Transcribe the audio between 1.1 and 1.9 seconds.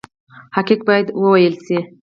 وویل شي